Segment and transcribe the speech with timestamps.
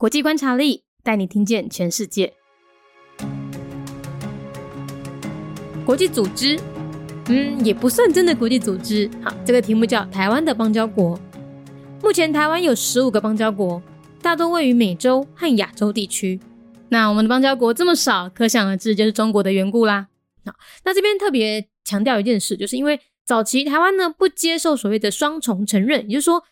[0.00, 2.32] 国际观察力带你听见全世界。
[5.84, 6.56] 国际组织，
[7.26, 9.10] 嗯，也不算真的国际组织。
[9.24, 11.18] 好，这个题目叫台湾的邦交国。
[12.00, 13.82] 目前台湾有十五个邦交国，
[14.22, 16.38] 大多位于美洲和亚洲地区。
[16.90, 20.06] 那我们的邦交国这么少，可想而知就是中国的缘故啦。
[20.46, 20.52] 好，
[20.84, 26.44] 那这边特别强调一件事，就是因为早期台湾呢不接受所谓的双重承认，也就是说。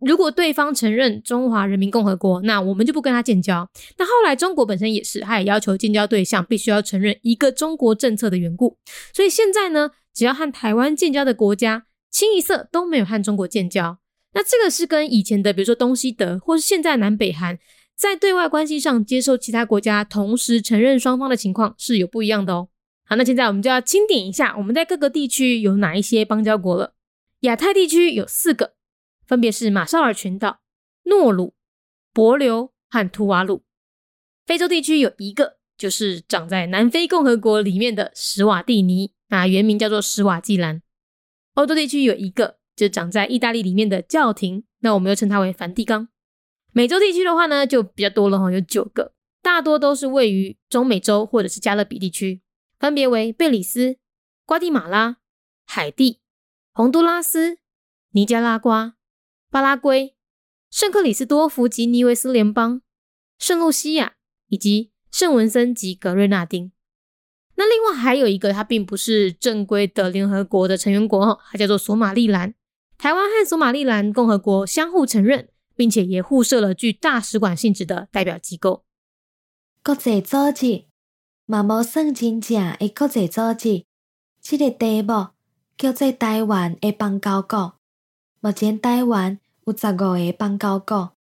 [0.00, 3.68] 如果对方承认中华人民共和国，那我们就不跟他建交。
[3.98, 8.78] 那后来中国本身也是，他也要求建交对象必须要承认一个中国政策的缘故。
[9.14, 13.98] 所以现在呢，只要和台湾建交的国家，清一色都没有和中国建交。
[14.32, 17.58] 那这个是跟以前的，比如说东西德，或是现在南北韩，
[17.96, 22.68] 在对外关系上接受其他国家同时承认双方的情况是有不一样的哦。
[23.06, 26.94] 好，那现在我们就要清点一下，我们在各个地区有哪一些邦交国了。
[27.40, 28.74] 亚太地区有四个。
[29.30, 30.58] 分别是马绍尔群岛、
[31.04, 31.54] 诺鲁、
[32.12, 33.62] 帛琉和图瓦鲁。
[34.44, 40.82] 非洲地区有一个，就是长在南非共和国里面的史瓦蒂尼，啊，原名叫做史瓦济兰。
[41.54, 46.08] 欧洲地区有一个，就长在意大利里面的教廷，那我们又称它为梵蒂冈。
[46.72, 52.42] 美洲地区的话呢，就比较多了哈，有九个，大多都是位于中美洲或者是加勒比地区，
[52.80, 53.96] 分别为贝里斯、
[54.44, 55.18] 瓜地马拉、
[55.64, 56.18] 海地、
[56.72, 57.58] 洪都拉斯、
[58.10, 58.96] 尼加拉瓜。
[59.50, 60.14] 巴拉圭、
[60.70, 62.82] 圣克里斯多夫及尼维斯联邦、
[63.36, 64.14] 圣露西亚
[64.46, 66.70] 以及圣文森及格瑞纳丁。
[67.56, 72.54] 那另外还有一个，它并不是正规的联合国的成员国，它叫做索马利兰。
[72.96, 78.84] 台湾和索马利兰共和国相互承认，并且也互设了具大使馆性质的代表机构。
[79.82, 80.84] 国际组织
[81.46, 83.84] 嘛无算真正的国际组织，
[84.40, 85.30] 这个题目
[85.76, 87.79] 叫做台湾的邦交国。
[88.42, 91.12] 目前台湾有十五个邦交国，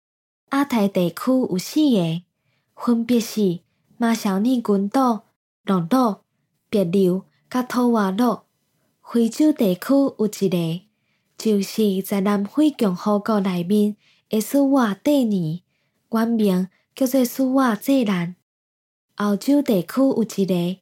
[0.53, 2.23] 亚太地区有四个，
[2.77, 3.59] 分别是
[3.97, 5.25] 马绍尔群岛、
[5.65, 6.19] 诺鲁、
[6.71, 8.43] 别琉、甲土瓦鲁。
[9.03, 10.83] 非洲地区有一个，
[11.37, 13.97] 就是在南非共和国内面
[14.29, 15.65] 的苏瓦蒂尼，
[16.11, 18.37] 原名叫做苏瓦济兰。
[19.17, 20.79] 欧洲地区有一个，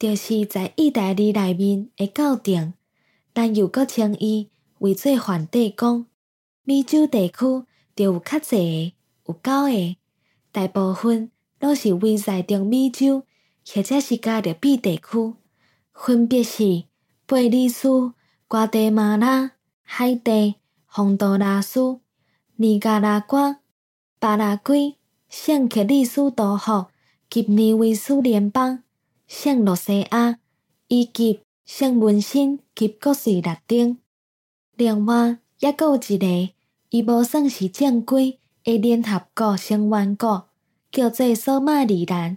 [0.00, 2.74] 就是在意大利内面的教廷，
[3.32, 4.50] 但又搁称伊。
[4.78, 6.06] 为做梵蒂冈，
[6.64, 7.64] 美洲地区
[7.94, 8.94] 就有较济
[9.24, 9.96] 个，有九个，
[10.52, 13.24] 大部分拢是位在中美洲
[13.66, 15.34] 或者是加勒比地区，
[15.94, 16.84] 分别是
[17.26, 18.12] 贝里斯、
[18.46, 22.00] 瓜地马拉、海地、洪都拉斯、
[22.56, 23.60] 尼加拉瓜、
[24.18, 24.96] 巴拉圭、
[25.28, 26.86] 圣克里斯多福
[27.30, 28.82] 及尼维斯联邦、
[29.26, 30.38] 圣罗西亚
[30.88, 33.98] 以及圣文森及各斯拉丁。
[34.76, 36.52] 另外，也有一个，
[36.90, 40.48] 伊无算是正规的联合国成员国，
[40.92, 42.36] 叫做索马里兰。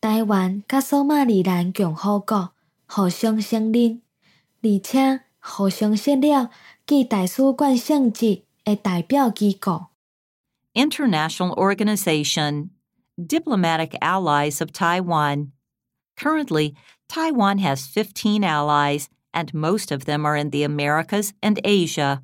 [0.00, 2.52] 台湾甲索马里兰共和国
[2.86, 4.00] 互相承认，
[4.62, 6.50] 而且互相设了
[6.86, 9.86] 具大使馆性质的代表机构。
[10.74, 12.68] International Organization
[13.16, 15.48] Diplomatic Allies of Taiwan.
[16.16, 16.74] Currently,
[17.08, 22.22] Taiwan has 15 allies and most of them are in the Americas and Asia.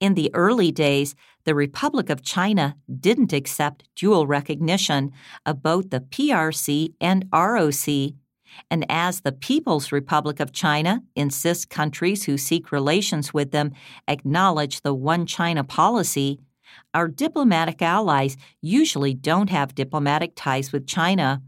[0.00, 5.12] In the early days, the Republic of China didn't accept dual recognition
[5.46, 8.14] of both the PRC and ROC.
[8.70, 13.72] And as the People's Republic of China insists countries who seek relations with them
[14.06, 16.38] acknowledge the One China policy,
[16.94, 21.42] our diplomatic allies usually don't have diplomatic ties with China.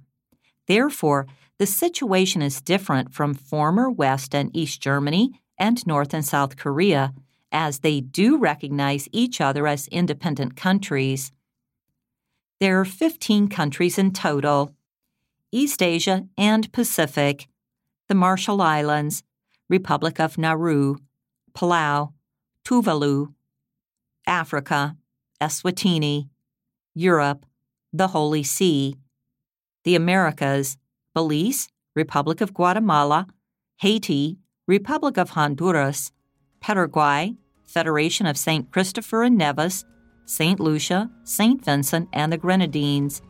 [0.71, 1.27] Therefore,
[1.59, 7.13] the situation is different from former West and East Germany and North and South Korea,
[7.51, 11.33] as they do recognize each other as independent countries.
[12.61, 14.73] There are 15 countries in total
[15.51, 17.49] East Asia and Pacific,
[18.07, 19.25] the Marshall Islands,
[19.69, 20.99] Republic of Nauru,
[21.53, 22.13] Palau,
[22.65, 23.35] Tuvalu,
[24.25, 24.97] Africa,
[25.41, 26.29] Eswatini,
[26.95, 27.45] Europe,
[27.93, 28.95] the Holy See,
[29.84, 30.78] the Americas,
[31.14, 33.28] Belize, Republic of Guatemala,
[33.78, 34.38] Haiti,
[34.68, 36.12] Republic of Honduras,
[36.60, 38.72] Paraguay, Federation of St.
[38.72, 39.86] Christopher and Nevis,
[40.26, 40.60] St.
[40.60, 41.64] Lucia, St.
[41.64, 43.22] Vincent, and the Grenadines.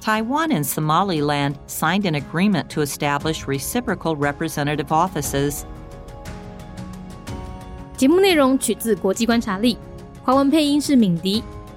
[0.00, 5.64] Taiwan and Somaliland signed an agreement to establish reciprocal representative offices.
[7.96, 9.78] 节目内容取自国际观察力，
[10.22, 11.42] 华文配音是敏迪。